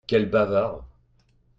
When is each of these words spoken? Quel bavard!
Quel 0.11 0.25
bavard! 0.31 0.81